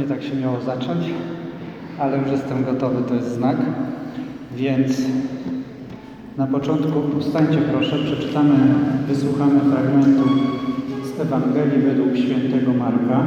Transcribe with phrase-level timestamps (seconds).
[0.00, 1.04] Nie tak się miało zacząć,
[1.98, 3.56] ale już jestem gotowy, to jest znak.
[4.56, 5.02] Więc
[6.36, 8.54] na początku ustańcie proszę, przeczytamy,
[9.08, 10.28] wysłuchamy fragmentu
[11.04, 13.26] z Ewangelii według świętego Marka,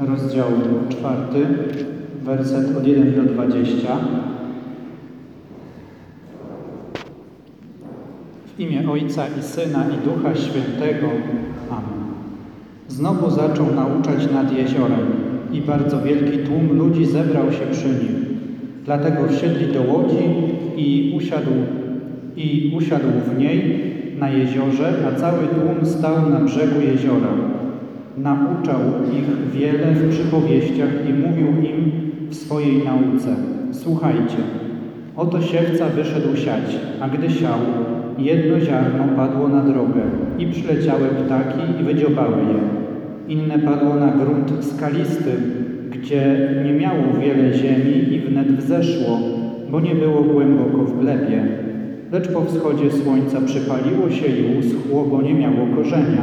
[0.00, 0.46] rozdział
[0.88, 1.46] czwarty,
[2.22, 3.96] werset od 1 do 20.
[8.56, 11.06] W imię Ojca i Syna i Ducha Świętego.
[11.70, 12.02] Amen.
[12.88, 15.21] Znowu zaczął nauczać nad jeziorem
[15.52, 18.24] i bardzo wielki tłum ludzi zebrał się przy nim.
[18.84, 20.24] Dlatego wsiedli do łodzi
[20.76, 21.50] i usiadł,
[22.36, 23.80] i usiadł w niej
[24.18, 27.28] na jeziorze, a cały tłum stał na brzegu jeziora.
[28.16, 28.80] Nauczał
[29.18, 31.92] ich wiele w przypowieściach i mówił im
[32.28, 33.36] w swojej nauce.
[33.72, 34.36] Słuchajcie,
[35.16, 37.58] oto siewca wyszedł siać, a gdy siał,
[38.18, 40.02] jedno ziarno padło na drogę
[40.38, 42.81] i przyleciały ptaki i wydziobały je.
[43.28, 45.32] Inne padło na grunt skalisty,
[45.90, 49.18] gdzie nie miało wiele ziemi i wnet wzeszło,
[49.70, 51.42] bo nie było głęboko w glebie.
[52.12, 56.22] Lecz po wschodzie słońca przypaliło się i uschło, bo nie miało korzenia.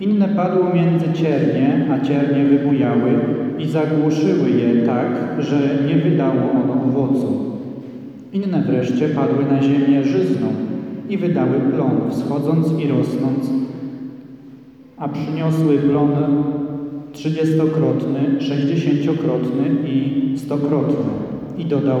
[0.00, 3.10] Inne padło między ciernie, a ciernie wybujały
[3.58, 5.06] i zagłuszyły je tak,
[5.38, 5.56] że
[5.88, 7.50] nie wydało ono owocu.
[8.32, 10.46] Inne wreszcie padły na ziemię żyzną
[11.08, 13.59] i wydały plon, wschodząc i rosnąc,
[15.00, 16.10] a przyniosły plon
[17.12, 21.10] trzydziestokrotny, sześćdziesięciokrotny i stokrotny.
[21.58, 22.00] I dodał,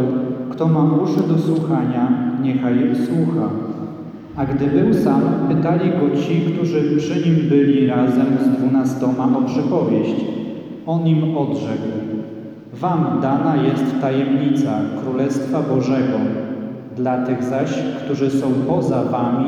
[0.50, 3.50] kto ma uszy do słuchania, niechaj słucha.
[4.36, 9.42] A gdy był sam, pytali go ci, którzy przy nim byli razem z dwunastoma o
[9.42, 10.24] przypowieść.
[10.86, 11.88] On im odrzekł,
[12.72, 16.18] wam dana jest tajemnica Królestwa Bożego.
[16.96, 17.70] Dla tych zaś,
[18.04, 19.46] którzy są poza wami,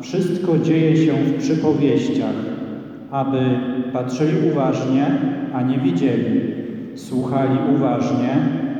[0.00, 2.45] wszystko dzieje się w przypowieściach,
[3.16, 3.38] aby
[3.92, 5.06] patrzyli uważnie,
[5.52, 6.40] a nie widzieli,
[6.94, 8.28] słuchali uważnie,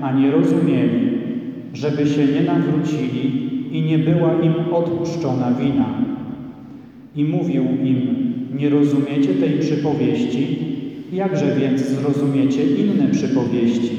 [0.03, 1.11] a nie rozumieli,
[1.75, 5.87] żeby się nie nawrócili i nie była im odpuszczona wina.
[7.17, 8.17] I mówił im,
[8.59, 10.59] nie rozumiecie tej przypowieści,
[11.13, 13.97] jakże więc zrozumiecie inne przypowieści?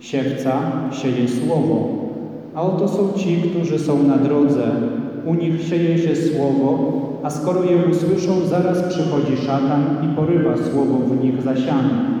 [0.00, 0.62] Siewca
[0.92, 2.08] sieje słowo,
[2.54, 4.70] a oto są ci, którzy są na drodze.
[5.24, 10.98] U nich sieje się słowo, a skoro je usłyszą, zaraz przychodzi szatan i porywa słowo
[10.98, 12.18] w nich zasiane.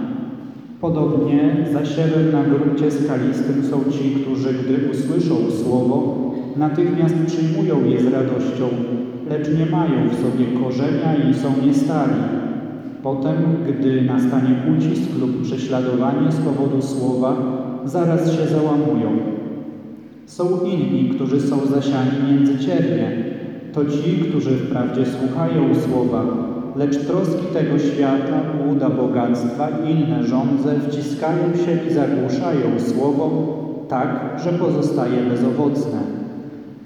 [0.80, 6.16] Podobnie zasiewem na gruncie skalistym są ci, którzy gdy usłyszą słowo,
[6.56, 8.68] natychmiast przyjmują je z radością,
[9.30, 12.20] lecz nie mają w sobie korzenia i są niestali.
[13.02, 13.36] Potem,
[13.68, 17.36] gdy nastanie ucisk lub prześladowanie z powodu słowa,
[17.84, 19.18] zaraz się załamują.
[20.26, 23.37] Są inni, którzy są zasiani między ciernie.
[23.72, 26.24] To ci, którzy wprawdzie słuchają słowa,
[26.76, 33.58] lecz troski tego świata, łuda bogactwa i inne żądze wciskają się i zagłuszają słowo
[33.88, 36.00] tak, że pozostaje bezowocne.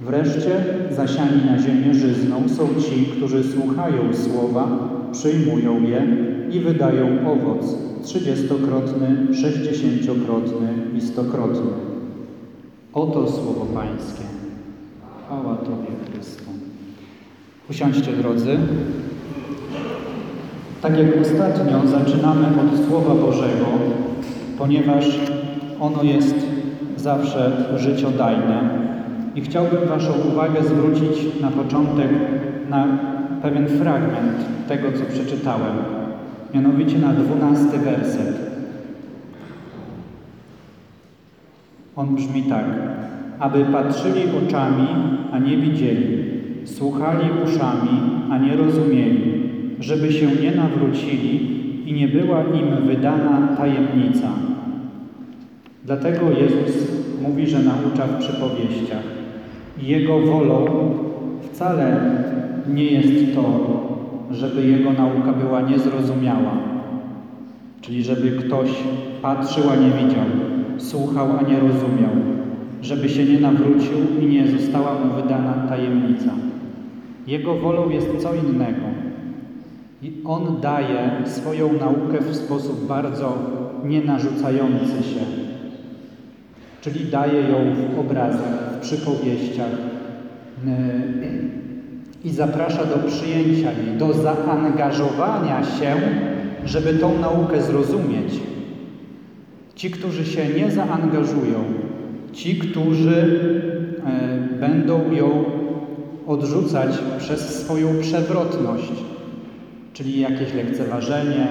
[0.01, 4.69] Wreszcie zasiani na ziemię żyzną są ci, którzy słuchają słowa,
[5.13, 6.07] przyjmują je
[6.51, 11.71] i wydają owoc trzydziestokrotny, sześćdziesięciokrotny i stokrotny.
[12.93, 14.25] Oto słowo Pańskie.
[15.27, 16.72] Chwała Tobie, Chrystu.
[17.71, 18.59] Usiądźcie, drodzy.
[20.83, 23.67] Tak jak ostatnio zaczynamy od Słowa Bożego,
[24.59, 25.05] ponieważ
[25.81, 26.35] ono jest
[26.97, 28.83] zawsze życiodajne.
[29.35, 32.09] I chciałbym Waszą uwagę zwrócić na początek
[32.71, 32.87] na
[33.43, 34.39] pewien fragment
[34.69, 35.77] tego, co przeczytałem,
[36.55, 38.37] mianowicie na dwunasty werset.
[41.97, 42.65] On brzmi tak:
[43.39, 44.87] aby patrzyli oczami,
[45.33, 46.22] a nie widzieli,
[46.65, 48.01] słuchali uszami,
[48.31, 49.43] a nie rozumieli,
[49.81, 54.29] żeby się nie nawrócili i nie była im wydana tajemnica.
[55.85, 56.93] Dlatego Jezus
[57.23, 59.03] mówi, że naucza w przypowieściach.
[59.83, 60.67] Jego wolą
[61.41, 62.01] wcale
[62.75, 63.43] nie jest to,
[64.31, 66.57] żeby Jego nauka była niezrozumiała,
[67.81, 68.71] czyli żeby ktoś
[69.23, 70.25] patrzył, a nie widział,
[70.79, 72.11] słuchał, a nie rozumiał,
[72.83, 76.31] żeby się nie nawrócił i nie została mu wydana tajemnica.
[77.27, 78.83] Jego wolą jest co innego.
[80.03, 83.39] I On daje swoją naukę w sposób bardzo
[83.85, 85.21] nienarzucający się,
[86.81, 87.57] czyli daje ją
[87.95, 89.71] w obrazach, w przypowieściach
[92.25, 95.97] i zaprasza do przyjęcia jej, do zaangażowania się,
[96.65, 98.41] żeby tą naukę zrozumieć.
[99.75, 101.65] Ci, którzy się nie zaangażują,
[102.33, 103.41] ci, którzy
[104.07, 105.45] e, będą ją
[106.27, 108.93] odrzucać przez swoją przewrotność,
[109.93, 111.47] czyli jakieś lekceważenie,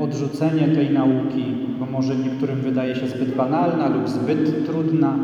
[0.00, 1.44] odrzucenie tej nauki,
[1.80, 5.14] bo może niektórym wydaje się zbyt banalna lub zbyt trudna,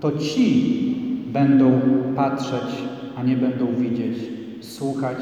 [0.00, 0.84] to ci
[1.32, 1.80] będą
[2.16, 2.84] patrzeć,
[3.16, 4.18] a nie będą widzieć,
[4.60, 5.18] słuchać,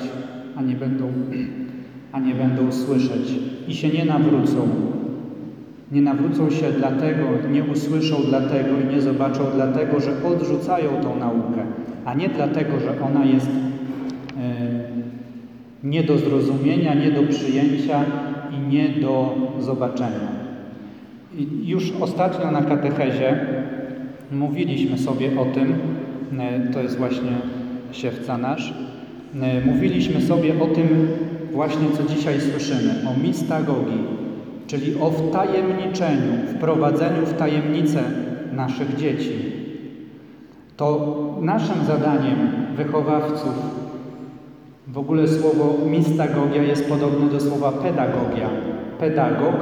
[0.56, 1.12] a nie będą,
[2.12, 3.35] a nie będą słyszeć
[3.69, 4.69] i się nie nawrócą.
[5.93, 7.23] Nie nawrócą się dlatego,
[7.53, 11.67] nie usłyszą dlatego i nie zobaczą dlatego, że odrzucają tą naukę,
[12.05, 13.53] a nie dlatego, że ona jest e,
[15.85, 18.05] nie do zrozumienia, nie do przyjęcia
[18.51, 20.43] i nie do zobaczenia.
[21.65, 23.47] Już ostatnio na katechezie
[24.33, 25.75] mówiliśmy sobie o tym,
[26.39, 27.33] e, to jest właśnie
[27.93, 28.75] siewca nasz,
[29.41, 31.09] e, mówiliśmy sobie o tym
[31.53, 34.05] właśnie, co dzisiaj słyszymy, o mistagogii,
[34.67, 38.03] czyli o wtajemniczeniu, wprowadzeniu w tajemnicę
[38.53, 39.52] naszych dzieci.
[40.82, 42.38] To naszym zadaniem
[42.76, 43.55] wychowawców
[44.88, 48.49] w ogóle słowo mistagogia jest podobne do słowa pedagogia.
[49.00, 49.55] Pedagog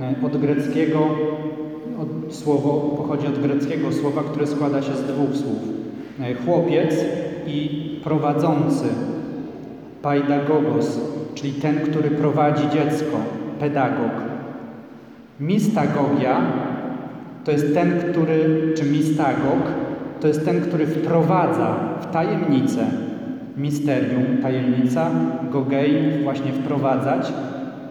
[0.00, 0.98] e, od greckiego,
[2.02, 5.58] od, słowo pochodzi od greckiego słowa, które składa się z dwóch słów.
[6.20, 6.94] E, chłopiec
[7.46, 8.84] i prowadzący,
[10.02, 11.00] paidagogos,
[11.34, 13.16] czyli ten, który prowadzi dziecko,
[13.60, 14.12] pedagog.
[15.40, 16.40] Mistagogia
[17.44, 19.79] to jest ten, który, czy mistagog,
[20.20, 22.86] to jest ten, który wprowadza w tajemnicę,
[23.56, 25.10] misterium, tajemnica,
[25.52, 27.32] gogei, właśnie wprowadzać,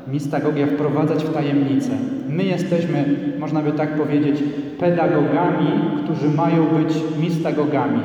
[0.07, 1.91] mistagogia wprowadzać w tajemnicę.
[2.29, 3.05] My jesteśmy,
[3.39, 4.43] można by tak powiedzieć,
[4.79, 5.67] pedagogami,
[6.03, 8.01] którzy mają być mistagogami,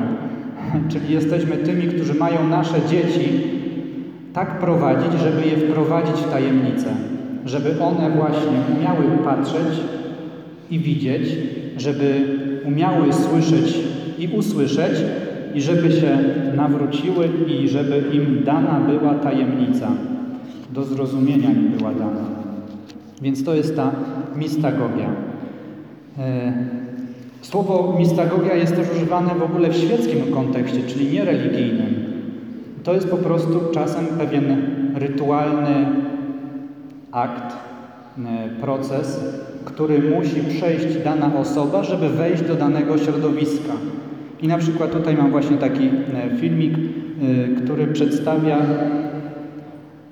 [0.91, 3.55] czyli jesteśmy tymi, którzy mają nasze dzieci
[4.33, 6.89] tak prowadzić, żeby je wprowadzić w tajemnicę,
[7.45, 9.79] żeby one właśnie umiały patrzeć
[10.71, 11.37] i widzieć,
[11.77, 12.25] żeby
[12.65, 14.93] umiały słyszeć i usłyszeć,
[15.55, 16.17] i żeby się
[16.55, 19.91] nawróciły i żeby im dana była tajemnica,
[20.73, 22.25] do zrozumienia im była dana.
[23.21, 23.91] Więc to jest ta
[24.35, 25.09] mistagogia.
[26.19, 26.53] E,
[27.41, 32.05] słowo mistagogia jest też używane w ogóle w świeckim kontekście, czyli nie religijnym.
[32.83, 34.61] To jest po prostu czasem pewien
[34.95, 35.85] rytualny
[37.11, 37.55] akt,
[38.17, 39.19] e, proces,
[39.65, 43.73] który musi przejść dana osoba, żeby wejść do danego środowiska.
[44.41, 46.81] I na przykład tutaj mam właśnie taki e, filmik, e,
[47.61, 48.57] który przedstawia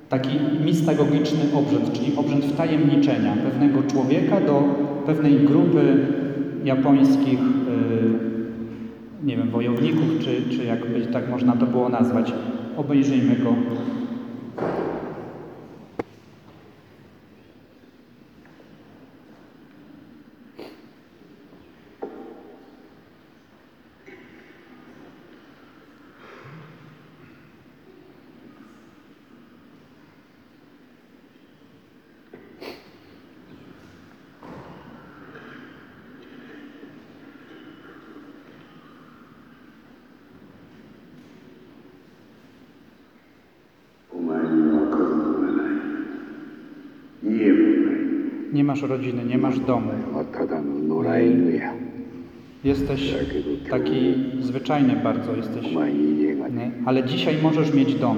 [0.09, 4.63] taki mistagogiczny obrzęd, czyli obrzęd wtajemniczenia pewnego człowieka do
[5.05, 5.97] pewnej grupy
[6.63, 12.33] japońskich, e, nie wiem, wojowników, czy, czy jakby tak można to było nazwać.
[12.77, 13.55] Obejrzyjmy go
[48.53, 49.91] Nie masz rodziny, nie masz domu.
[52.63, 53.15] Jesteś
[53.69, 55.65] taki zwyczajny bardzo, jesteś.
[56.55, 56.71] Nie?
[56.85, 58.17] Ale dzisiaj możesz mieć dom.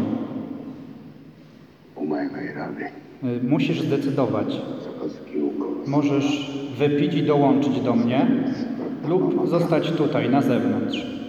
[3.50, 4.62] Musisz zdecydować.
[5.88, 8.28] Możesz wypić i dołączyć do mnie
[9.10, 11.25] lub zostać tutaj na zewnątrz.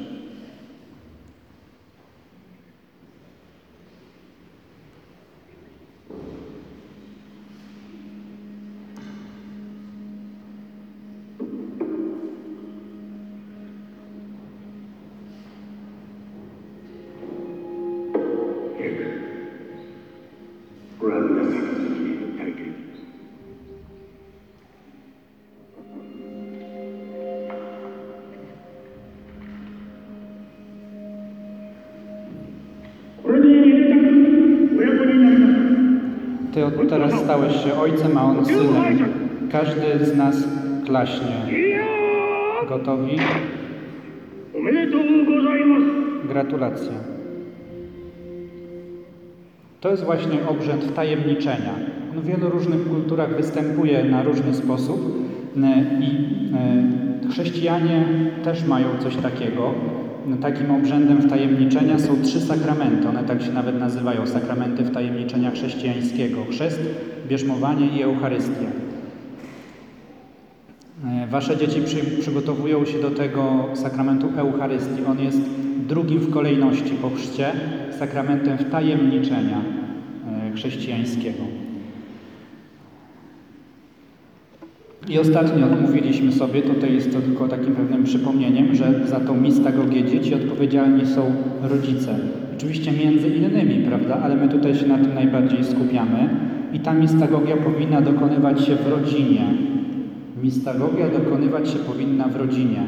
[37.46, 38.98] Stałeś się Ojcem, a On Synem.
[39.52, 40.36] Każdy z nas
[40.86, 41.36] klaśnie.
[42.68, 43.16] Gotowi?
[46.28, 46.92] Gratulacje.
[49.80, 51.74] To jest właśnie obrzęd wtajemniczenia.
[52.12, 55.00] On w wielu różnych kulturach występuje na różny sposób
[55.56, 55.60] e,
[56.00, 56.28] i
[57.26, 58.04] e, chrześcijanie
[58.44, 59.74] też mają coś takiego.
[60.35, 63.09] Takim obrzędem wtajemniczenia są trzy sakramenty.
[63.09, 66.80] One tak się nawet nazywają sakramenty wtajemniczenia chrześcijańskiego: chrzest,
[67.28, 68.66] bierzmowanie i Eucharystia.
[71.04, 75.04] E, Wasze dzieci przy, przygotowują się do tego sakramentu Eucharystii.
[75.09, 75.40] On jest
[75.88, 77.52] drugim w kolejności po chrzcie,
[77.99, 79.61] sakramentem wtajemniczenia
[80.47, 81.65] e, chrześcijańskiego.
[85.08, 90.04] I ostatnio mówiliśmy sobie, tutaj jest to tylko takim pewnym przypomnieniem, że za tą mistagogię
[90.04, 91.22] dzieci odpowiedzialni są
[91.62, 92.14] rodzice.
[92.56, 96.28] Oczywiście między innymi, prawda, ale my tutaj się na tym najbardziej skupiamy.
[96.72, 99.40] I ta mistagogia powinna dokonywać się w rodzinie.
[100.42, 102.80] Mistagogia dokonywać się powinna w rodzinie.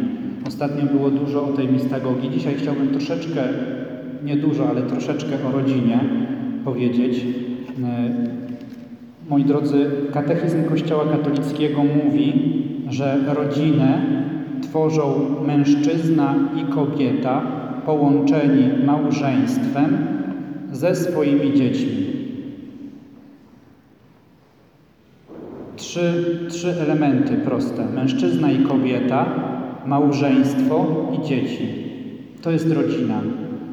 [0.47, 2.31] Ostatnio było dużo o tej mistagogii.
[2.31, 3.43] Dzisiaj chciałbym troszeczkę,
[4.25, 6.01] nie dużo, ale troszeczkę o rodzinie
[6.65, 7.25] powiedzieć.
[9.29, 12.33] Moi drodzy, katechizm Kościoła katolickiego mówi,
[12.91, 14.03] że rodzinę
[14.63, 17.43] tworzą mężczyzna i kobieta
[17.87, 19.99] połączeni małżeństwem
[20.73, 22.07] ze swoimi dziećmi.
[25.77, 29.27] Trzy, trzy elementy proste: mężczyzna i kobieta,
[29.87, 30.87] małżeństwo
[31.19, 31.69] i dzieci.
[32.43, 33.21] To jest rodzina.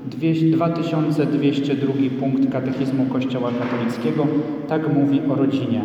[0.09, 4.27] Dwie- 2202 punkt Katechizmu Kościoła Katolickiego
[4.67, 5.81] tak mówi o rodzinie.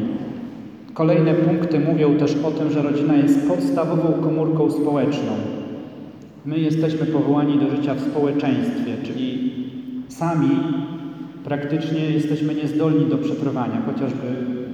[0.95, 5.33] Kolejne punkty mówią też o tym, że rodzina jest podstawową komórką społeczną.
[6.47, 9.53] My jesteśmy powołani do życia w społeczeństwie, czyli
[10.09, 10.51] sami
[11.45, 14.27] praktycznie jesteśmy niezdolni do przetrwania, chociażby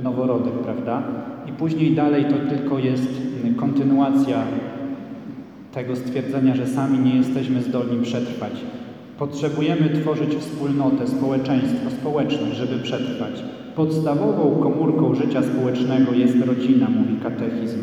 [0.03, 1.03] noworodek, prawda?
[1.49, 3.09] I później dalej to tylko jest
[3.57, 4.37] kontynuacja
[5.73, 8.53] tego stwierdzenia, że sami nie jesteśmy zdolni przetrwać.
[9.19, 13.45] Potrzebujemy tworzyć wspólnotę, społeczeństwo, społeczność, żeby przetrwać.
[13.77, 17.79] Podstawową komórką życia społecznego jest rodzina, mówi katechizm.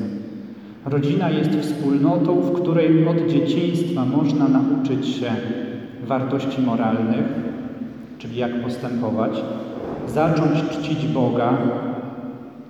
[0.85, 5.31] Rodzina jest wspólnotą, w której od dzieciństwa można nauczyć się
[6.07, 7.25] wartości moralnych,
[8.17, 9.43] czyli jak postępować,
[10.07, 11.57] zacząć czcić Boga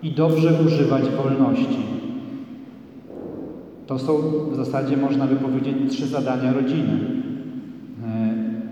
[0.03, 1.83] i dobrze używać wolności.
[3.87, 4.13] To są
[4.51, 7.23] w zasadzie, można by powiedzieć, trzy zadania rodziny.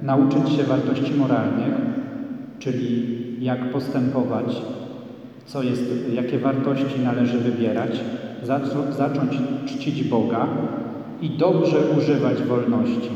[0.02, 1.74] Nauczyć się wartości moralnych,
[2.60, 3.06] czyli
[3.42, 4.62] jak postępować,
[5.46, 8.00] co jest, jakie wartości należy wybierać,
[8.46, 9.32] zac- zacząć
[9.66, 10.48] czcić Boga
[11.22, 13.10] i dobrze używać wolności,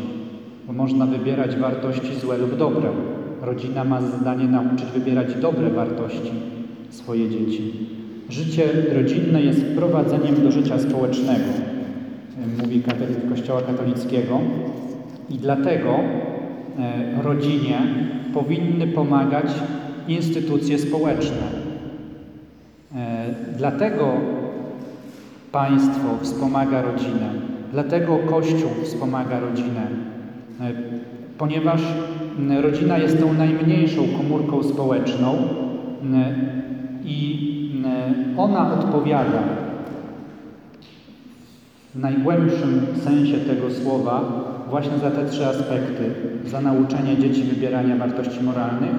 [0.67, 2.89] bo można wybierać wartości złe lub dobre.
[3.41, 6.31] Rodzina ma zadanie nauczyć wybierać dobre wartości
[6.89, 7.71] swoje dzieci.
[8.29, 8.63] Życie
[8.95, 11.43] rodzinne jest wprowadzeniem do życia społecznego,
[12.61, 14.39] mówi katechizm Kościoła katolickiego
[15.29, 15.99] i dlatego
[17.23, 17.77] rodzinie
[18.33, 19.45] powinny pomagać
[20.07, 21.47] instytucje społeczne.
[22.95, 23.25] E,
[23.57, 24.13] Dlatego
[25.51, 27.29] państwo wspomaga rodzinę,
[27.71, 29.87] dlatego Kościół wspomaga rodzinę,
[30.61, 30.71] E,
[31.37, 31.81] ponieważ
[32.61, 35.37] rodzina jest tą najmniejszą komórką społeczną
[37.05, 37.45] i
[38.37, 39.43] ona odpowiada
[41.95, 44.21] w najgłębszym sensie tego słowa
[44.69, 46.11] właśnie za te trzy aspekty.
[46.45, 48.95] Za nauczenie dzieci wybierania wartości moralnych,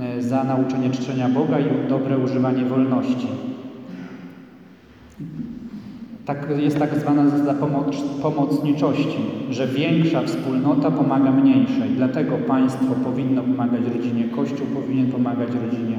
[0.00, 3.26] e, za nauczenie czczenia Boga i dobre używanie wolności.
[6.26, 9.18] Tak, jest tak zwana zasada pomoc, pomocniczości,
[9.50, 11.90] że większa wspólnota pomaga mniejszej.
[11.96, 15.98] Dlatego państwo powinno pomagać rodzinie, Kościół powinien pomagać rodzinie,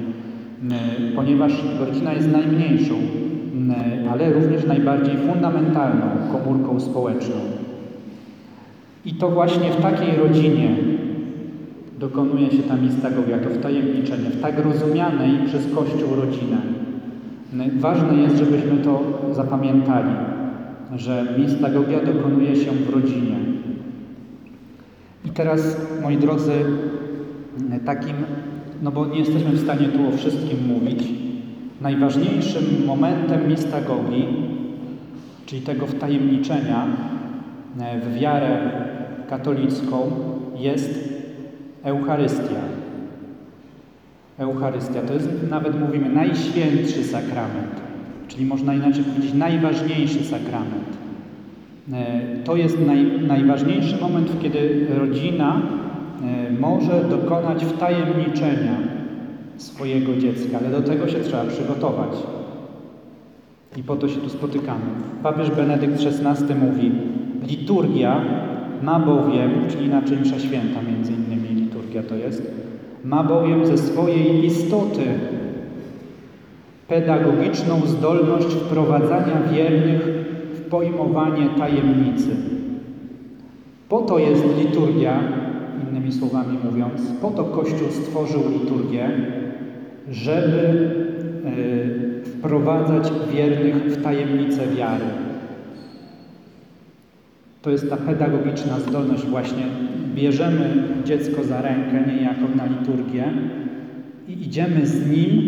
[0.71, 7.35] e, ponieważ rodzina jest najmniejszą, e, ale również najbardziej fundamentalną komórką społeczną.
[9.05, 10.69] I to właśnie w takiej rodzinie
[11.99, 16.57] dokonuje się ta mistagogia, to wtajemniczenie, w tak rozumianej przez Kościół rodzinę.
[17.79, 20.09] Ważne jest, żebyśmy to zapamiętali,
[20.95, 23.35] że mistagogia dokonuje się w rodzinie.
[25.25, 26.51] I teraz, moi drodzy,
[27.85, 28.15] takim,
[28.81, 31.03] no bo nie jesteśmy w stanie tu o wszystkim mówić,
[31.81, 34.27] najważniejszym momentem mistagogii,
[35.45, 36.87] czyli tego wtajemniczenia
[38.05, 38.57] w wiarę
[39.31, 40.11] katolicką
[40.55, 41.09] jest
[41.83, 42.61] Eucharystia.
[44.37, 47.75] Eucharystia to jest, nawet mówimy, najświętszy sakrament,
[48.27, 50.89] czyli można inaczej powiedzieć, najważniejszy sakrament.
[51.93, 55.61] E, To jest naj, najważniejszy moment, kiedy rodzina
[56.21, 58.77] e, może dokonać wtajemniczenia
[59.57, 62.11] swojego dziecka, ale do tego się trzeba przygotować.
[63.77, 64.85] I po to się tu spotykamy.
[65.23, 66.91] Papież Benedykt XVI mówi,
[67.47, 68.21] liturgia
[68.83, 72.51] ma bowiem, czyli inaczej msza święta między innymi liturgia to jest,
[73.03, 75.03] ma bowiem ze swojej istoty
[76.87, 80.01] pedagogiczną zdolność wprowadzania wiernych
[80.53, 82.29] w pojmowanie tajemnicy.
[83.89, 85.19] Po to jest liturgia,
[85.89, 89.09] innymi słowami mówiąc, po to Kościół stworzył liturgię,
[90.11, 90.91] żeby
[92.23, 95.05] e, wprowadzać wiernych w tajemnicę wiary.
[97.61, 99.63] To jest ta pedagogiczna zdolność właśnie.
[100.15, 103.33] Bierzemy dziecko za rękę, niejako na liturgię
[104.27, 105.41] i idziemy z nim,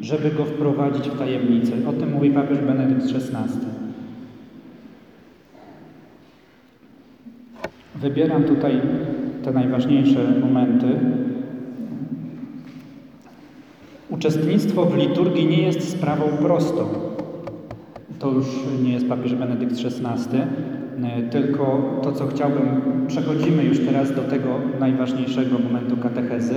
[0.00, 1.72] żeby go wprowadzić w tajemnicę.
[1.88, 3.58] O tym mówi papież Benedykt XVI.
[7.94, 8.80] Wybieram tutaj
[9.44, 10.86] te najważniejsze momenty.
[14.10, 16.88] Uczestnictwo w liturgii nie jest sprawą prostą.
[18.18, 18.46] To już
[18.82, 20.38] nie jest papież Benedykt XVI,
[21.30, 22.68] tylko to, co chciałbym,
[23.08, 24.48] przechodzimy już teraz do tego
[24.80, 26.54] najważniejszego momentu katechezy.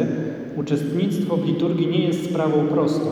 [0.55, 3.09] Uczestnictwo w liturgii nie jest sprawą prostą.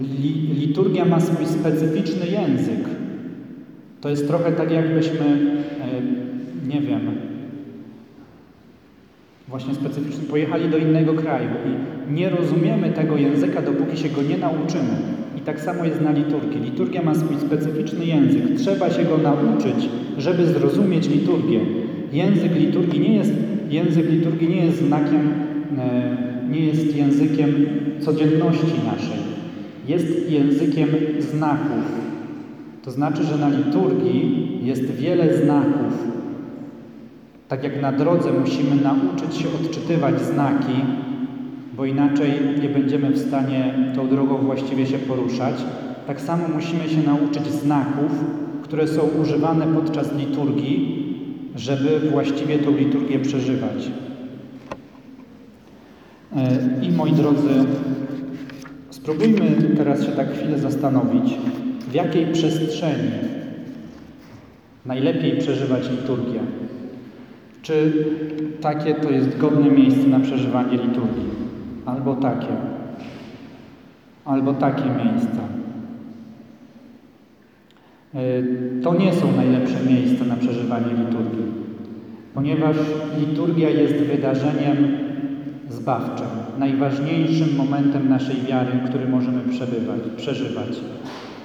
[0.00, 2.88] Li, liturgia ma swój specyficzny język.
[4.00, 7.00] To jest trochę tak, jakbyśmy, e, nie wiem,
[9.48, 14.38] właśnie specyficzny, pojechali do innego kraju i nie rozumiemy tego języka, dopóki się go nie
[14.38, 15.15] nauczymy.
[15.46, 16.60] Tak samo jest na liturgii.
[16.60, 18.42] Liturgia ma swój specyficzny język.
[18.56, 19.88] Trzeba się go nauczyć,
[20.18, 21.60] żeby zrozumieć liturgię.
[22.12, 23.32] Język liturgii nie jest,
[23.70, 25.30] język liturgii nie jest znakiem,
[25.78, 26.16] e,
[26.50, 27.66] nie jest językiem
[28.00, 29.18] codzienności naszej.
[29.88, 30.88] Jest językiem
[31.18, 31.84] znaków.
[32.82, 36.06] To znaczy, że na liturgii jest wiele znaków,
[37.48, 40.72] tak jak na drodze musimy nauczyć się odczytywać znaki,
[41.76, 45.54] bo inaczej nie będziemy w stanie tą drogą właściwie się poruszać,
[46.06, 48.12] tak samo musimy się nauczyć znaków,
[48.62, 51.06] które są używane podczas liturgii,
[51.56, 53.90] żeby właściwie tą liturgię przeżywać.
[56.36, 57.48] E, I moi drodzy,
[58.90, 61.34] spróbujmy teraz się tak chwilę zastanowić,
[61.90, 63.10] w jakiej przestrzeni
[64.86, 66.40] najlepiej przeżywać liturgię.
[67.62, 67.92] Czy
[68.60, 71.45] takie to jest godne miejsce na przeżywanie liturgii?
[71.86, 72.56] Albo takie.
[74.24, 75.40] Albo takie miejsca.
[78.14, 78.20] E,
[78.82, 81.46] To nie są najlepsze miejsca na przeżywanie liturgii,
[82.34, 82.76] ponieważ
[83.18, 84.76] liturgia jest wydarzeniem
[85.70, 86.26] zbawczym,
[86.58, 90.80] najważniejszym momentem naszej wiary, który możemy przebywać, przeżywać.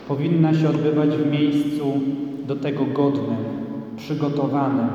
[0.08, 1.93] Powinna się odbywać w miejscu
[2.47, 3.38] do tego godnym,
[3.97, 4.89] przygotowanym,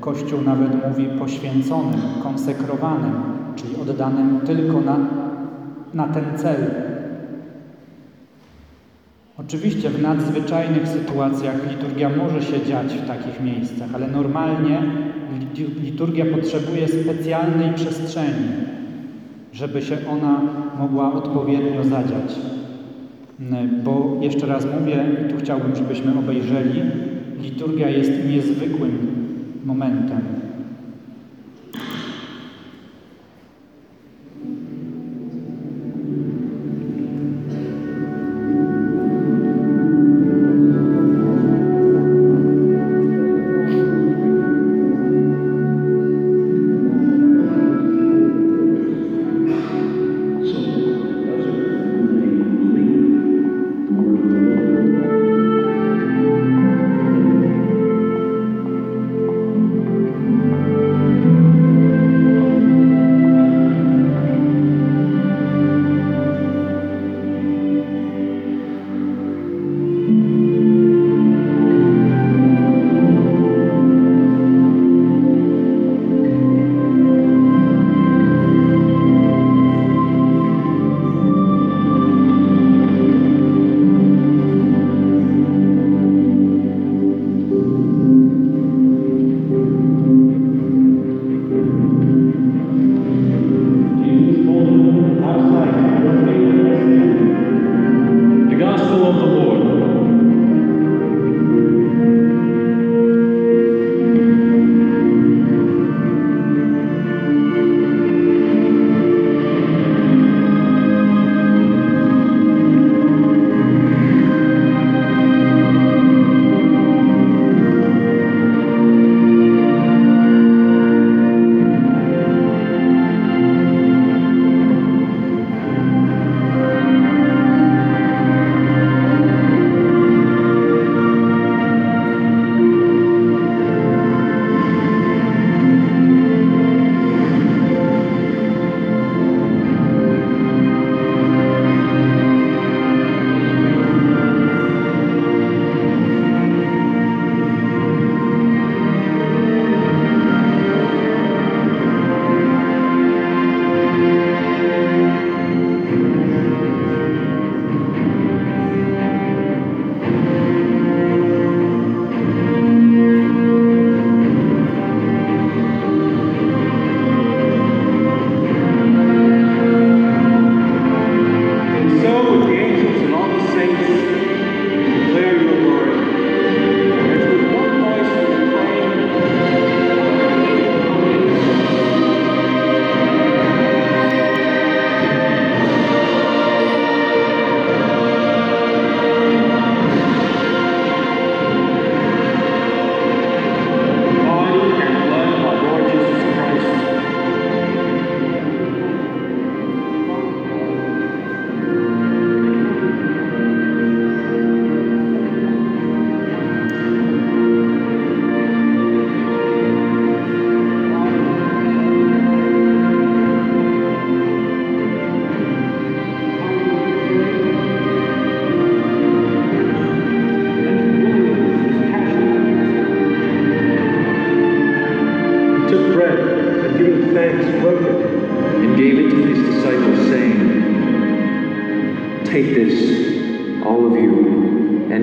[0.00, 3.12] Kościół nawet mówi poświęconym, konsekrowanym,
[3.56, 4.96] czyli oddanym tylko na,
[5.94, 6.70] na ten cel.
[9.38, 14.82] Oczywiście w nadzwyczajnych sytuacjach liturgia może się dziać w takich miejscach, ale normalnie
[15.82, 18.48] liturgia potrzebuje specjalnej przestrzeni,
[19.52, 20.40] żeby się ona
[20.78, 22.38] mogła odpowiednio zadziać.
[23.84, 26.82] Bo jeszcze raz mówię, tu chciałbym, żebyśmy obejrzeli,
[27.42, 28.98] liturgia jest niezwykłym
[29.64, 30.20] momentem.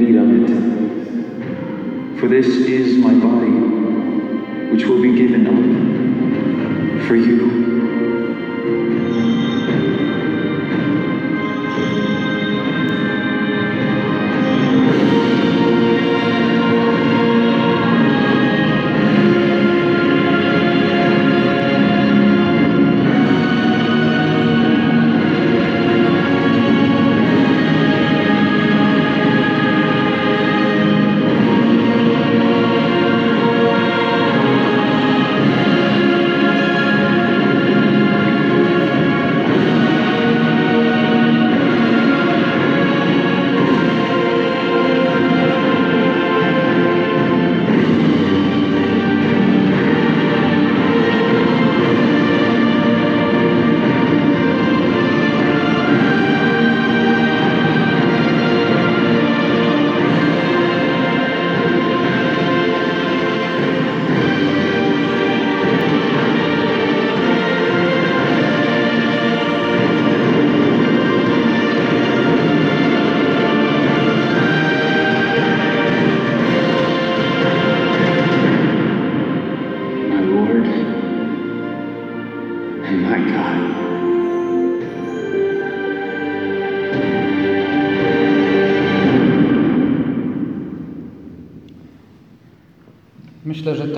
[0.06, 2.20] And of it.
[2.20, 3.52] For this is my body,
[4.72, 7.47] which will be given up for you.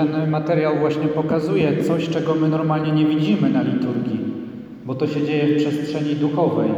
[0.06, 4.20] Ten materiał właśnie pokazuje coś, czego my normalnie nie widzimy na liturgii,
[4.86, 6.70] bo to się dzieje w przestrzeni duchowej.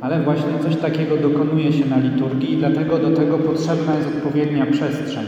[0.00, 4.66] Ale właśnie coś takiego dokonuje się na liturgii i dlatego do tego potrzebna jest odpowiednia
[4.66, 5.24] przestrzeń,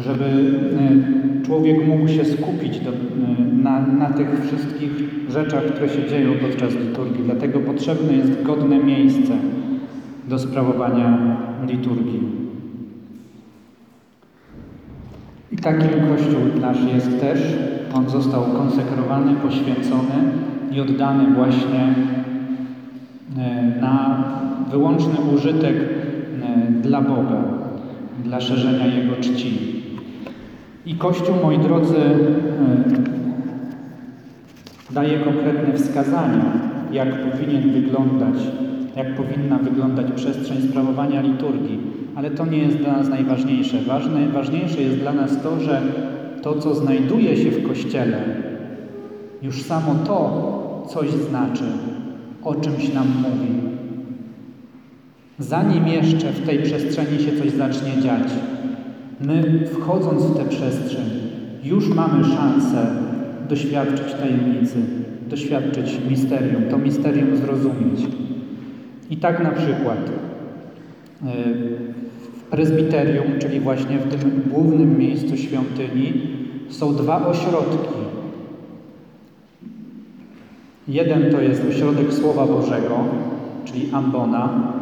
[0.00, 2.94] żeby e, człowiek mógł się skupić do, e,
[3.62, 4.90] na, na tych wszystkich
[5.28, 7.24] rzeczach, które się dzieją podczas liturgii.
[7.24, 9.32] Dlatego potrzebne jest godne miejsce
[10.28, 11.36] do sprawowania
[11.68, 12.41] liturgii.
[15.52, 17.40] I takim Kościół nasz jest też.
[17.94, 20.14] On został konsekrowany, poświęcony
[20.72, 21.94] i oddany właśnie
[23.38, 24.24] e, na
[24.70, 27.42] wyłączny użytek e, dla Boga,
[28.24, 29.82] dla szerzenia Jego czci.
[30.86, 32.14] I Kościół, moi drodzy, e,
[34.90, 36.44] daje konkretne wskazania,
[36.92, 38.34] jak powinien wyglądać,
[38.96, 42.01] jak powinna wyglądać przestrzeń sprawowania liturgii.
[42.14, 43.82] Ale to nie jest dla nas najważniejsze.
[43.82, 45.82] Ważne, ważniejsze jest dla nas to, że
[46.42, 48.18] to, co znajduje się w Kościele,
[49.42, 50.52] już samo to
[50.88, 51.64] coś znaczy,
[52.42, 53.52] o czymś nam mówi.
[55.38, 58.28] Zanim jeszcze w tej przestrzeni się coś zacznie dziać,
[59.20, 61.04] my wchodząc w tę przestrzeń,
[61.64, 62.86] już mamy szansę
[63.48, 64.76] doświadczyć tajemnicy,
[65.28, 68.00] doświadczyć misterium, to misterium zrozumieć.
[69.10, 70.10] I tak na przykład
[71.22, 76.12] w prezbiterium, czyli właśnie w tym głównym miejscu świątyni,
[76.68, 78.02] są dwa ośrodki.
[80.88, 83.04] Jeden to jest ośrodek Słowa Bożego,
[83.64, 84.72] czyli ambona,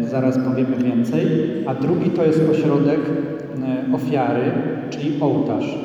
[0.00, 1.26] y, zaraz powiemy więcej,
[1.66, 4.52] a drugi to jest ośrodek y, ofiary,
[4.90, 5.78] czyli ołtarz.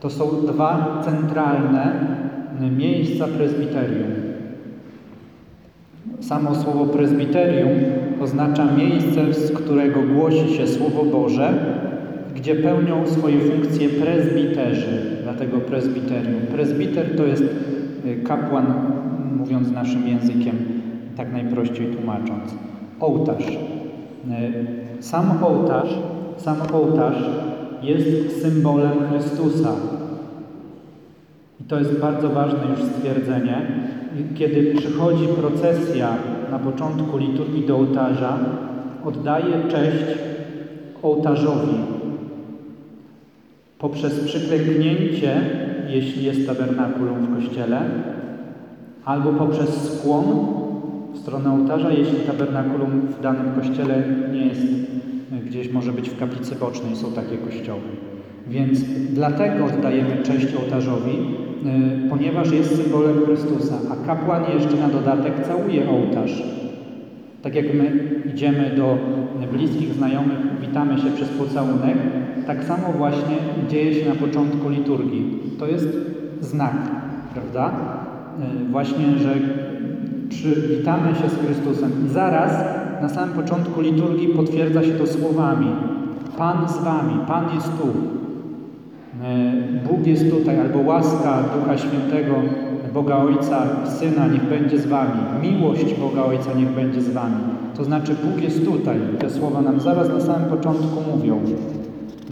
[0.00, 1.92] To są dwa centralne
[2.76, 4.23] miejsca prezbiterium.
[6.20, 7.68] Samo słowo prezbiterium
[8.20, 11.54] oznacza miejsce, z którego głosi się Słowo Boże,
[12.36, 16.40] gdzie pełnią swoje funkcje prezbiterzy, dlatego prezbiterium.
[16.52, 18.74] Prezbiter to jest y, kapłan,
[19.36, 20.56] mówiąc naszym językiem,
[21.16, 22.54] tak najprościej tłumacząc.
[23.00, 23.46] Ołtarz.
[23.48, 25.98] Y, Sam ołtarz,
[26.36, 27.24] sam ołtarz
[27.82, 29.70] jest symbolem Chrystusa.
[31.64, 33.66] I to jest bardzo ważne już stwierdzenie.
[34.34, 36.16] Kiedy przychodzi procesja
[36.50, 38.38] na początku liturgii do ołtarza,
[39.04, 40.04] oddaje cześć
[41.02, 41.74] ołtarzowi
[43.78, 45.40] poprzez przyklęknięcie,
[45.88, 47.80] jeśli jest tabernakulum w kościele,
[49.04, 50.24] albo poprzez skłon
[51.14, 54.62] w stronę ołtarza, jeśli tabernakulum w danym kościele nie jest
[55.46, 57.80] gdzieś, może być w kaplicy bocznej, są takie kościoły.
[58.46, 61.43] Więc dlatego oddajemy cześć ołtarzowi,
[62.10, 66.42] ponieważ jest symbolem Chrystusa, a kapłan jeszcze na dodatek całuje ołtarz.
[67.42, 68.98] Tak jak my idziemy do
[69.52, 71.96] bliskich znajomych, witamy się przez pocałunek,
[72.46, 73.36] tak samo właśnie
[73.68, 75.38] dzieje się na początku liturgii.
[75.58, 75.88] To jest
[76.40, 76.74] znak,
[77.34, 77.72] prawda?
[78.68, 79.34] Y, Właśnie, że
[80.28, 81.90] przywitamy się z Chrystusem.
[82.06, 82.64] I zaraz
[83.02, 85.66] na samym początku liturgii potwierdza się to słowami:
[86.38, 87.88] Pan z wami, Pan jest tu.
[89.24, 89.52] E,
[89.88, 92.34] Bóg jest tutaj, albo łaska Ducha Świętego,
[92.94, 95.20] Boga Ojca, Syna, niech będzie z wami.
[95.42, 97.36] Miłość Boga Ojca niech będzie z wami.
[97.76, 98.96] To znaczy Bóg jest tutaj.
[99.18, 101.40] Te słowa nam zaraz na samym początku mówią.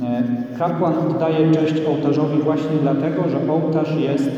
[0.03, 0.23] E,
[0.59, 4.31] Kapłan oddaje cześć ołtarzowi właśnie dlatego, że ołtarz jest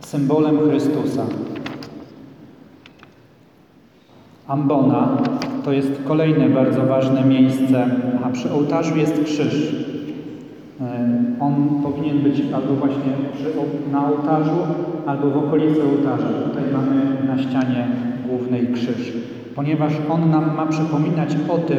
[0.00, 1.26] symbolem Chrystusa.
[4.46, 5.16] Ambona
[5.64, 7.86] to jest kolejne bardzo ważne miejsce,
[8.24, 9.84] a przy ołtarzu jest krzyż.
[11.40, 13.46] On powinien być albo właśnie przy,
[13.92, 14.58] na ołtarzu,
[15.06, 16.28] albo w okolicy ołtarza.
[16.28, 17.86] Tutaj mamy na ścianie
[18.28, 19.12] głównej krzyż,
[19.54, 21.78] ponieważ on nam ma przypominać o tym,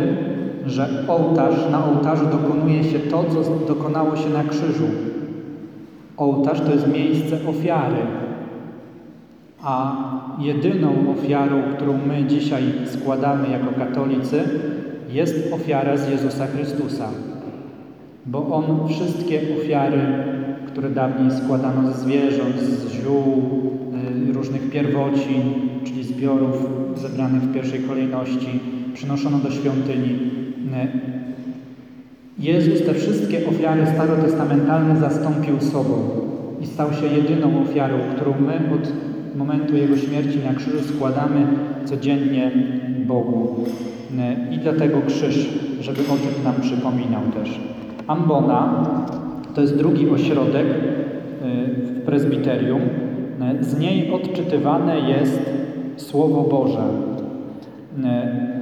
[0.66, 4.88] że ołtarz, na ołtarzu dokonuje się to, co dokonało się na krzyżu.
[6.18, 8.02] Ołtarz to jest miejsce ofiary,
[9.64, 9.96] a
[10.40, 14.44] jedyną ofiarą, którą my dzisiaj składamy jako katolicy,
[15.10, 17.10] jest ofiara z Jezusa Chrystusa.
[18.26, 20.00] Bo On wszystkie ofiary,
[20.68, 23.52] które dawniej składano ze zwierząt, z ziół,
[24.30, 25.42] y, różnych pierwocin,
[25.84, 28.60] czyli zbiorów zebranych w pierwszej kolejności,
[28.94, 30.10] przynoszono do świątyni.
[30.10, 31.16] Y,
[32.40, 35.94] Jezus te wszystkie ofiary starotestamentalne zastąpił sobą
[36.62, 38.92] i stał się jedyną ofiarą, którą my od
[39.38, 41.48] momentu Jego śmierci na krzyżu składamy
[41.86, 42.52] codziennie
[43.08, 43.56] Bogu.
[44.52, 45.50] I dlatego krzyż,
[45.82, 47.60] żeby o tym nam przypominał też.
[48.08, 48.84] Ambona
[49.56, 50.76] to jest drugi ośrodek y,
[51.76, 52.82] w prezbiterium.
[53.62, 55.50] Z niej odczytywane jest
[55.98, 56.84] Słowo Boże.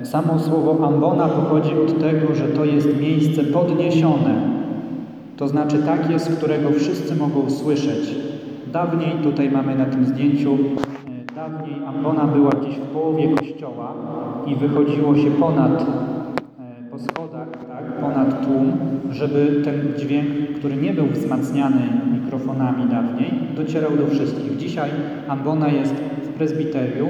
[0.01, 4.53] Y, Samo słowo ambona pochodzi od tego, że to jest miejsce podniesione.
[5.37, 8.15] To znaczy takie, z którego wszyscy mogą słyszeć.
[8.73, 13.93] Dawniej, tutaj mamy na tym zdjęciu, y, dawniej ambona była gdzieś w połowie kościoła
[14.47, 15.85] i wychodziło się ponad, y,
[16.91, 17.72] po schodach, tak,
[18.03, 18.71] ponad tłum,
[19.11, 21.81] żeby ten dźwięk, który nie był wzmacniany
[22.13, 24.57] mikrofonami dawniej, docierał do wszystkich.
[24.57, 24.89] Dzisiaj
[25.27, 27.09] ambona jest w prezbiterium,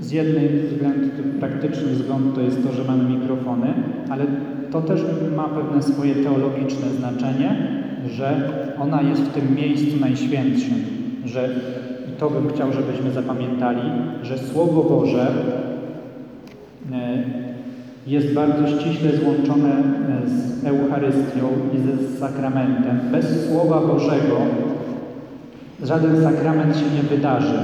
[0.00, 1.06] z jednej względu,
[1.40, 3.66] praktyczny wzgląd to jest to, że mamy mikrofony,
[4.10, 4.26] ale
[4.70, 5.00] to też
[5.36, 7.56] ma pewne swoje teologiczne znaczenie,
[8.10, 10.84] że ona jest w tym miejscu najświętszym,
[11.24, 11.48] że
[12.08, 13.90] i to bym chciał, żebyśmy zapamiętali,
[14.22, 15.26] że Słowo Boże
[16.92, 17.24] e,
[18.10, 23.00] jest bardzo ściśle złączone e, z Eucharystią i ze sakramentem.
[23.12, 24.36] Bez Słowa Bożego
[25.82, 27.58] żaden sakrament się nie wydarzy.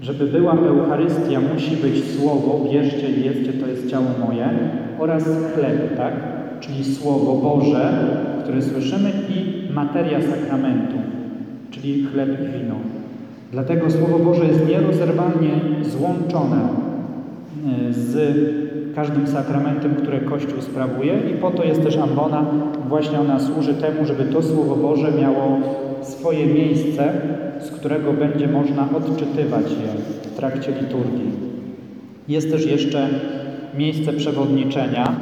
[0.00, 4.48] Żeby była Eucharystia, musi być słowo, bierzcie i jedzcie, to jest ciało moje,
[4.98, 6.14] oraz chleb, tak?
[6.60, 7.92] Czyli Słowo Boże,
[8.42, 10.96] które słyszymy i materia sakramentu,
[11.70, 12.74] czyli chleb i wino.
[13.52, 15.50] Dlatego Słowo Boże jest nierozerwalnie
[15.82, 16.68] złączone
[17.88, 18.65] y, z
[18.96, 22.44] każdym sakramentem, które Kościół sprawuje i po to jest też ambona,
[22.88, 25.58] właśnie ona służy temu, żeby to Słowo Boże miało
[26.02, 27.12] swoje miejsce,
[27.60, 31.30] z którego będzie można odczytywać je w trakcie liturgii.
[32.28, 33.08] Jest też jeszcze
[33.78, 35.12] miejsce przewodniczenia,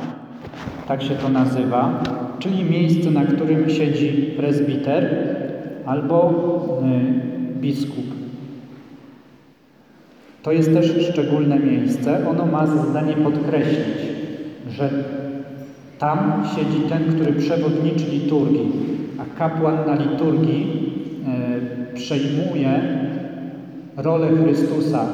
[0.89, 2.03] tak się to nazywa,
[2.39, 5.27] czyli miejsce, na którym siedzi prezbiter
[5.87, 6.31] albo
[7.57, 8.14] y, biskup.
[10.45, 12.29] To jest też szczególne miejsce.
[12.29, 13.99] Ono ma za zadanie podkreślić,
[14.71, 14.91] że
[15.99, 18.71] tam siedzi ten, który przewodniczy liturgii,
[19.19, 20.93] a kapłan na liturgii
[21.93, 22.81] e, przejmuje
[23.97, 25.07] rolę Chrystusa.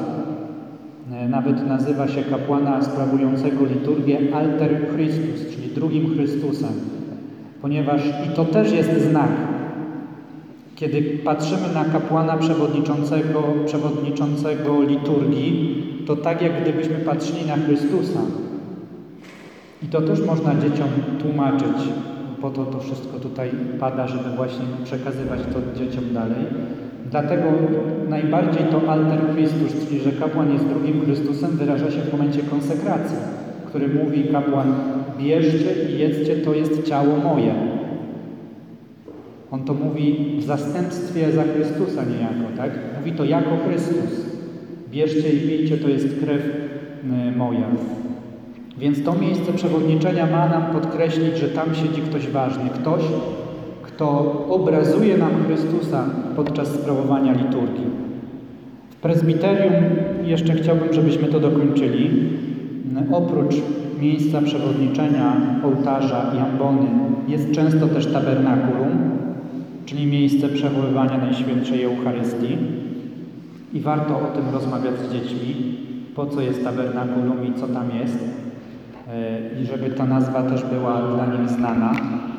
[1.11, 6.73] E, nawet nazywa się kapłana sprawującego liturgię Alter Christus, czyli drugim Chrystusem,
[7.61, 9.50] ponieważ i to też jest znak.
[10.81, 18.19] Kiedy patrzymy na kapłana przewodniczącego, przewodniczącego liturgii, to tak jak gdybyśmy patrzyli na Chrystusa.
[19.83, 20.87] I to też można dzieciom
[21.19, 21.77] tłumaczyć.
[22.41, 26.45] Po to to wszystko tutaj pada, żeby właśnie przekazywać to dzieciom dalej.
[27.11, 27.43] Dlatego
[28.09, 33.17] najbardziej to alter Christus, czyli że kapłan jest drugim Chrystusem, wyraża się w momencie konsekracji,
[33.67, 34.73] który mówi kapłan,
[35.19, 37.80] bierzcie i jedzcie, to jest ciało moje.
[39.51, 42.71] On to mówi w zastępstwie za Chrystusa niejako, tak?
[42.99, 44.25] Mówi to jako Chrystus.
[44.91, 47.65] Bierzcie i pijcie, to jest krew y, moja.
[48.77, 53.01] Więc to miejsce przewodniczenia ma nam podkreślić, że tam siedzi ktoś ważny, ktoś,
[53.83, 54.07] kto
[54.49, 57.85] obrazuje nam Chrystusa podczas sprawowania liturgii.
[58.91, 59.73] W prezbiterium
[60.23, 62.09] jeszcze chciałbym, żebyśmy to dokończyli.
[63.11, 63.55] Oprócz
[64.01, 66.87] miejsca przewodniczenia, ołtarza i ambony
[67.27, 69.20] jest często też tabernakulum,
[69.91, 72.57] czyli miejsce przechowywania Najświętszej Eucharystii.
[73.73, 75.77] I warto o tym rozmawiać z dziećmi,
[76.15, 78.19] po co jest tabernakulum i co tam jest.
[79.61, 81.93] I żeby ta nazwa też była dla nich znana,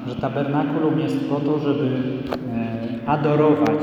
[0.09, 1.89] że tabernakulum jest po to, żeby
[3.07, 3.81] adorować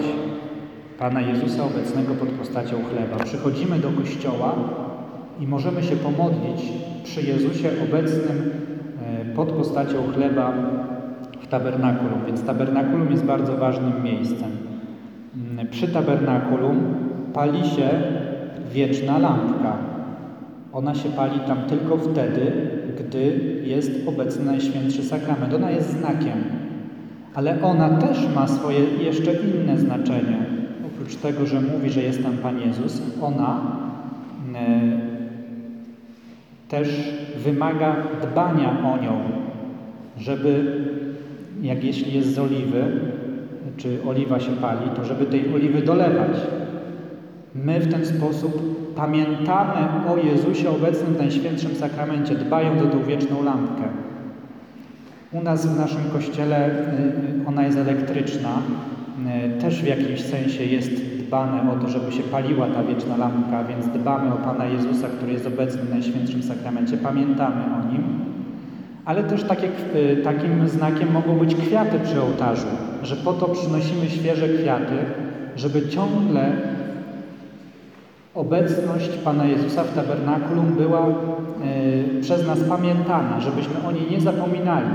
[1.00, 3.24] Pana Jezusa obecnego pod postacią chleba.
[3.24, 4.56] Przychodzimy do kościoła
[5.40, 6.72] i możemy się pomodlić
[7.04, 8.52] przy Jezusie obecnym
[9.06, 10.54] e, pod postacią chleba
[11.42, 12.26] w tabernakulum.
[12.28, 14.50] Więc tabernakulum jest bardzo ważnym miejscem.
[15.52, 16.80] Mm, Przy tabernakulum
[17.34, 17.90] pali się
[18.74, 19.78] wieczna lampka.
[20.74, 22.52] Ona się pali tam tylko wtedy,
[23.00, 25.54] gdy jest obecny Najświętszy Sakrament.
[25.54, 26.44] Ona jest znakiem,
[27.36, 30.38] ale ona też ma swoje jeszcze inne znaczenie.
[30.86, 33.62] Oprócz tego, że mówi, że jest tam Pan Jezus, ona
[34.56, 35.10] e,
[36.70, 39.20] też wymaga dbania o nią,
[40.18, 40.82] żeby,
[41.62, 42.84] jak jeśli jest z oliwy,
[43.78, 46.32] czy oliwa się pali, to żeby tej oliwy dolewać.
[47.56, 53.44] My w ten sposób pamiętamy o Jezusie obecnym w Najświętszym Sakramencie, dbając o tą wieczną
[53.44, 53.84] lampkę.
[55.32, 58.50] U nas w naszym kościele y, y, ona jest elektryczna.
[59.58, 60.92] Y, Też w jakimś sensie jest
[61.30, 65.34] dbane o to, żeby się paliła ta wieczna lampka, więc dbamy o Pana Jezusa, który
[65.34, 68.29] jest obecny w Najświętszym Sakramencie, pamiętamy o Nim.
[69.10, 72.68] Ale też takie, y, takim znakiem mogą być kwiaty przy ołtarzu,
[73.04, 74.96] że po to przynosimy świeże kwiaty,
[75.56, 76.52] żeby ciągle
[78.36, 84.90] obecność Pana Jezusa w tabernakulum była y, przez nas pamiętana, żebyśmy o niej nie zapominali.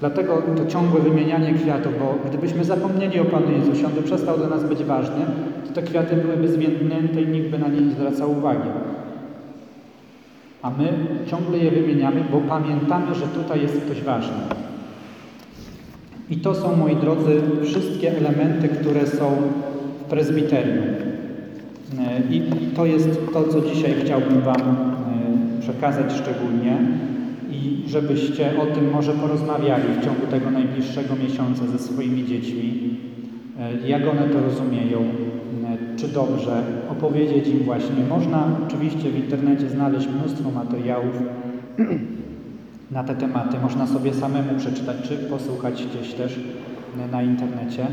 [0.00, 4.48] Dlatego to ciągłe wymienianie kwiatów, bo gdybyśmy zapomnieli o Panu Jezusie, On by przestał dla
[4.48, 5.24] nas być ważny,
[5.66, 8.68] to te kwiaty byłyby zwiędnięte i nikt by na nie nie zwracał uwagi.
[10.62, 10.92] A my
[11.26, 14.36] ciągle je wymieniamy, bo pamiętamy, że tutaj jest ktoś ważny.
[16.30, 19.36] I to są, moi drodzy, wszystkie elementy, które są
[20.00, 20.84] w prezbiterium.
[21.98, 22.42] E, I
[22.76, 26.76] to jest to, co dzisiaj chciałbym Wam e, przekazać szczególnie
[27.50, 32.98] i żebyście o tym może porozmawiali w ciągu tego najbliższego miesiąca ze swoimi dziećmi,
[33.60, 35.04] e, jak one to rozumieją,
[36.02, 38.04] czy dobrze, opowiedzieć im właśnie.
[38.08, 41.22] Można oczywiście w internecie znaleźć mnóstwo materiałów
[42.90, 43.56] na te tematy.
[43.62, 46.40] Można sobie samemu przeczytać, czy posłuchać gdzieś też
[47.12, 47.86] na internecie,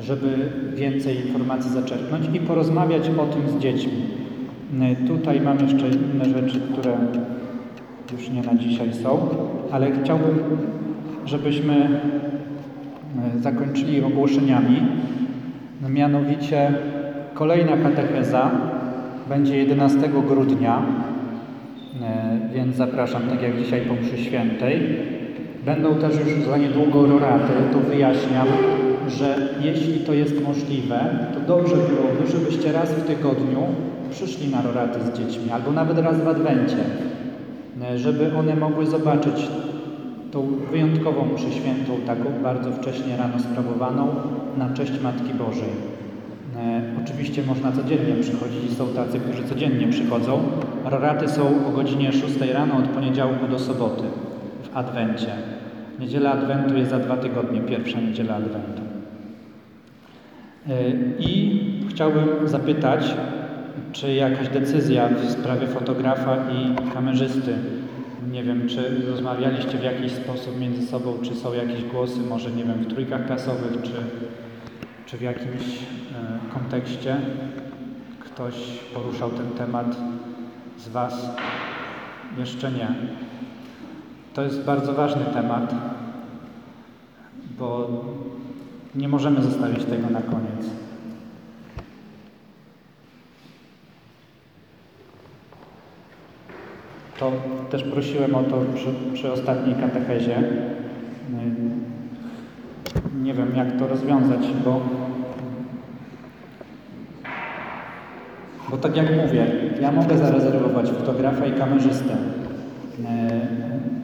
[0.00, 4.02] żeby więcej informacji zaczerpnąć i porozmawiać o tym z dziećmi.
[5.06, 6.96] Tutaj mam jeszcze inne rzeczy, które
[8.12, 9.28] już nie na dzisiaj są,
[9.70, 10.38] ale chciałbym,
[11.26, 12.00] żebyśmy
[13.40, 14.80] zakończyli ogłoszeniami.
[15.88, 16.72] Mianowicie
[17.34, 18.50] kolejna katecheza
[19.28, 20.82] będzie 11 grudnia,
[22.02, 24.80] e, więc zapraszam, tak jak dzisiaj po mszy świętej.
[25.64, 28.46] Będą też już za niedługo roraty, tu wyjaśniam,
[29.08, 31.00] że jeśli to jest możliwe,
[31.34, 33.60] to dobrze byłoby, żebyście raz w tygodniu
[34.10, 36.84] przyszli na roraty z dziećmi, albo nawet raz w Adwencie,
[37.82, 39.48] e, żeby one mogły zobaczyć
[40.30, 44.06] tą wyjątkową mszę świętą, taką bardzo wcześnie rano sprawowaną
[44.58, 45.93] na cześć Matki Bożej.
[46.56, 50.42] E, oczywiście można codziennie przychodzić i są tacy, którzy codziennie przychodzą.
[50.84, 54.02] Roraty są o godzinie 6 rano od poniedziałku do soboty
[54.62, 55.28] w Adwencie.
[56.00, 58.82] Niedziela Adwentu jest za dwa tygodnie, pierwsza niedziela Adwentu.
[60.68, 60.72] E,
[61.18, 63.14] I chciałbym zapytać,
[63.92, 67.54] czy jakaś decyzja w sprawie fotografa i kamerzysty,
[68.32, 72.64] nie wiem, czy rozmawialiście w jakiś sposób między sobą, czy są jakieś głosy, może nie
[72.64, 73.92] wiem, w trójkach klasowych, czy,
[75.14, 77.16] czy w jakimś e, kontekście
[78.20, 78.54] ktoś
[78.94, 79.96] poruszał ten temat
[80.78, 81.26] z Was?
[82.38, 82.88] Jeszcze nie.
[84.34, 85.74] To jest bardzo ważny temat,
[87.58, 87.90] bo
[88.94, 90.70] nie możemy zostawić tego na koniec.
[97.18, 97.32] To
[97.70, 100.42] też prosiłem o to przy, przy ostatniej katechezie.
[103.22, 105.03] Nie wiem, jak to rozwiązać, bo,
[108.74, 109.46] bo tak jak mówię,
[109.80, 112.16] ja mogę zarezerwować fotografa i kamerzystę.
[113.04, 113.40] E,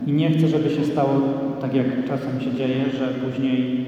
[0.07, 1.21] I nie chcę, żeby się stało
[1.61, 3.87] tak, jak czasem się dzieje, że później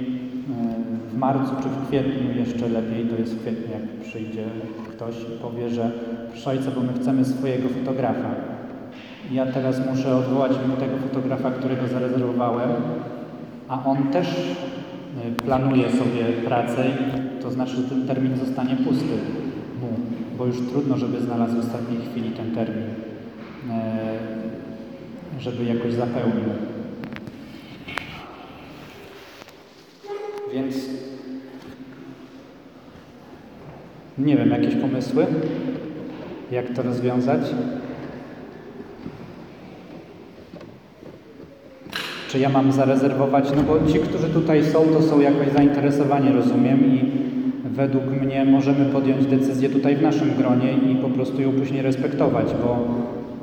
[1.09, 4.45] e, w marcu czy w kwietniu jeszcze lepiej, to jest w kwietniu, jak przyjdzie
[4.93, 5.91] ktoś i powie, że
[6.31, 8.31] proszę ojca, bo my chcemy swojego fotografa.
[9.33, 12.71] Ja teraz muszę odwołać mu tego fotografa, którego zarezerwowałem,
[13.69, 14.27] a on też
[15.29, 16.85] y, planuje sobie pracę,
[17.43, 19.43] to znaczy, że ten termin zostanie pusty
[20.39, 22.85] bo już trudno, żeby znalazł w ostatniej chwili ten termin,
[23.71, 24.19] e,
[25.39, 26.49] żeby jakoś zapełnił.
[30.55, 30.77] Więc
[34.19, 35.27] nie wiem, jakieś pomysły,
[36.51, 37.41] jak to rozwiązać?
[42.29, 43.45] Czy ja mam zarezerwować?
[43.57, 47.22] No bo ci, którzy tutaj są, to są jakoś zainteresowani, rozumiem, i
[47.75, 52.47] według mnie możemy podjąć decyzję tutaj w naszym gronie i po prostu ją później respektować,
[52.65, 52.79] bo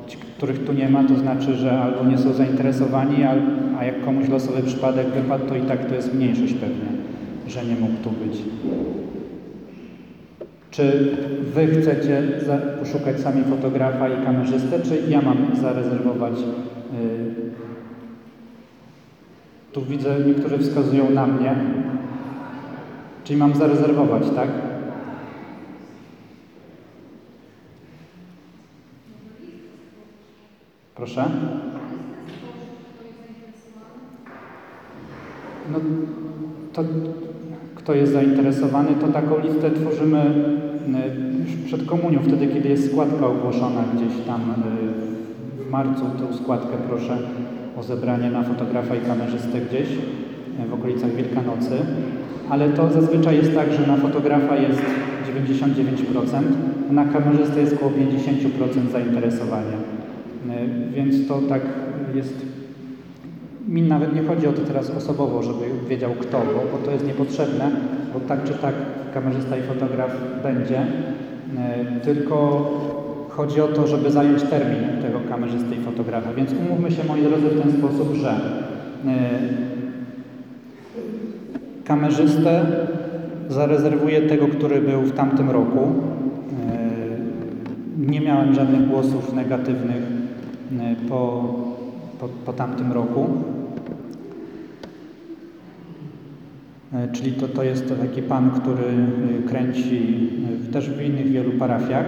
[0.07, 3.35] ci, których tu nie ma, to znaczy, że albo nie są zainteresowani, a,
[3.79, 6.89] a jak komuś losowy przypadek wypadł, to i tak to jest mniejszość pewnie,
[7.47, 8.41] że nie mógł tu być.
[10.71, 11.15] Czy
[11.53, 12.23] wy chcecie
[12.79, 16.33] poszukać sami fotografa i kamerzystę, czy ja mam zarezerwować?
[16.33, 17.49] y,
[19.73, 21.55] tu widzę, niektórzy wskazują na mnie.
[23.29, 24.49] Czyli mam zarezerwować, tak?
[30.95, 31.25] Proszę?
[35.71, 35.79] No
[36.73, 36.83] to
[37.75, 40.19] kto jest zainteresowany, to taką listę tworzymy
[41.37, 46.01] y, już przed komunią, wtedy kiedy jest składka ogłoszona gdzieś tam y, w marcu.
[46.01, 47.17] Tą składkę proszę
[47.79, 51.85] o zebranie na fotografa i kamerzystę gdzieś y, w okolicach Wielkanocy.
[52.49, 54.81] Ale to zazwyczaj jest tak, że na fotografa jest
[55.35, 56.43] 99%,
[56.89, 59.77] a na kamerzystę jest około 50% zainteresowania.
[60.45, 61.61] Y, Więc to tak
[62.15, 62.45] jest
[63.67, 67.07] mi nawet nie chodzi o to teraz osobowo, żeby wiedział kto, bo, bo to jest
[67.07, 67.71] niepotrzebne,
[68.13, 68.73] bo tak czy tak
[69.13, 70.11] kamerzysta i fotograf
[70.43, 72.69] będzie, e, tylko
[73.29, 76.33] chodzi o to, żeby zająć termin tego kamerzysty i fotografa.
[76.33, 79.68] Więc umówmy się, moi drodzy, w ten sposób, że e,
[81.89, 82.65] kamerzystę
[83.49, 85.79] zarezerwuję tego, który był w tamtym roku.
[85.79, 86.89] E,
[87.97, 90.03] Nie miałem żadnych głosów negatywnych
[90.79, 91.53] e, po,
[92.19, 93.27] po, po tamtym roku.
[96.93, 98.83] E, Czyli to, to jest taki pan, który
[99.47, 100.29] kręci
[100.71, 102.05] też w innych wielu parafiach.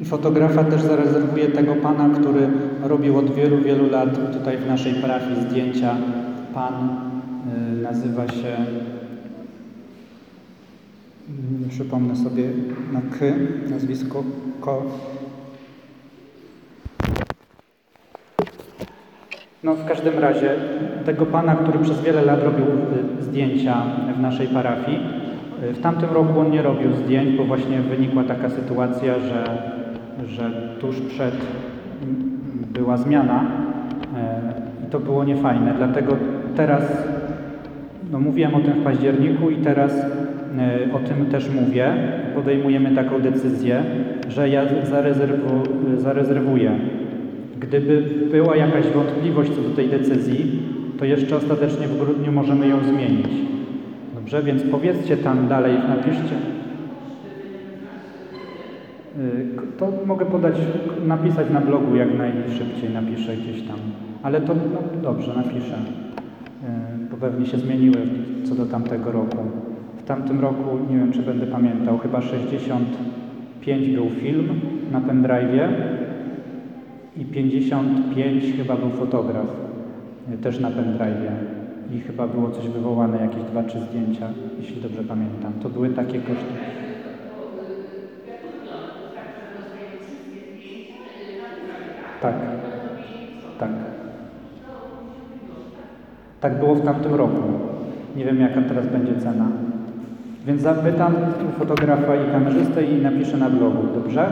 [0.00, 2.48] I fotografa też zarezerwuję tego pana, który
[2.82, 5.96] robił od wielu, wielu lat tutaj w naszej parafii zdjęcia.
[6.54, 6.88] Pan
[7.78, 8.56] y, nazywa się,
[11.28, 12.44] mm, przypomnę sobie
[12.92, 13.24] na K,
[13.70, 14.24] nazwisko
[14.60, 14.82] Ko,
[19.64, 20.50] No w każdym razie
[21.04, 22.64] tego pana, który przez wiele lat robił
[23.20, 23.82] y, zdjęcia
[24.16, 24.98] w naszej parafii,
[25.70, 29.44] y, w tamtym roku on nie robił zdjęć, bo właśnie wynikła taka sytuacja, że,
[30.26, 30.50] że
[30.80, 31.34] tuż przed
[32.74, 35.74] była zmiana y, i to było niefajne.
[35.78, 36.16] Dlatego
[36.56, 36.82] teraz,
[38.12, 41.94] no mówiłem o tym w październiku i teraz y, o tym też mówię.
[42.34, 43.82] Podejmujemy taką decyzję,
[44.28, 45.62] że ja zarezerwu,
[45.96, 46.70] zarezerwuję
[47.60, 50.62] Gdyby była jakaś wątpliwość co do tej decyzji,
[50.98, 53.28] to jeszcze ostatecznie w grudniu możemy ją zmienić.
[54.14, 56.34] Dobrze, więc powiedzcie tam dalej, napiszcie.
[59.80, 60.54] To mogę podać,
[61.06, 63.76] napisać na blogu jak najszybciej, napiszę gdzieś tam.
[64.22, 65.74] Ale to no, dobrze, napiszę.
[65.74, 67.96] Y, Bo pewnie się zmieniły
[68.44, 69.36] co do tamtego roku.
[69.98, 74.60] W tamtym roku, nie wiem czy będę pamiętał, chyba 65 był film
[74.92, 75.68] na pendrive'ie
[77.16, 79.46] i 55 chyba był fotograf,
[80.34, 81.32] y, też na pendrive'ie.
[81.94, 84.28] I chyba było coś wywołane, jakieś dwa, trzy zdjęcia,
[84.60, 85.52] jeśli dobrze pamiętam.
[85.62, 86.89] To były takie koszty.
[92.22, 92.34] Tak,
[93.58, 93.68] tak.
[96.40, 97.42] Tak było w tamtym roku.
[98.16, 99.46] Nie wiem, jaka teraz będzie cena.
[100.46, 101.14] Więc zapytam
[101.58, 104.26] fotografa i kamerzystę i napiszę na blogu, dobrze?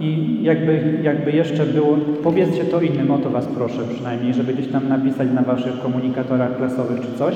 [0.00, 4.68] I jakby, jakby jeszcze było, powiedzcie to innym, o to Was proszę przynajmniej, żeby gdzieś
[4.68, 7.34] tam napisać na Waszych komunikatorach klasowych czy coś.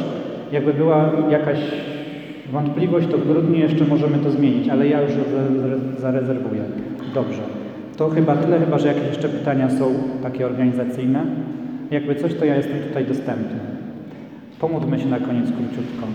[0.52, 1.58] Jakby była jakaś
[2.52, 6.62] wątpliwość, to w grudniu jeszcze możemy to zmienić, ale ja już za- zarezerwuję.
[7.14, 7.42] Dobrze.
[7.96, 11.24] To chyba tyle, chyba że jakieś jeszcze pytania są takie organizacyjne.
[11.90, 13.58] Jakby coś, to ja jestem tutaj dostępny.
[14.60, 16.06] Pomódlmy się na koniec króciutko.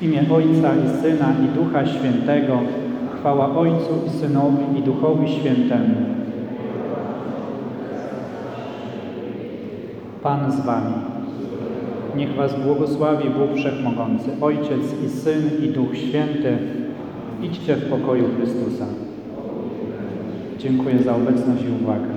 [0.00, 2.58] W imię Ojca i Syna i Ducha Świętego,
[3.18, 5.94] chwała Ojcu i Synowi i Duchowi Świętemu.
[10.22, 10.94] Pan z Wami.
[12.16, 16.58] Niech Was błogosławi Bóg Wszechmogący, Ojciec i Syn i Duch Święty.
[17.42, 19.05] Idźcie w pokoju Chrystusa.
[20.58, 22.15] Dziękuję za obecność i uwagę.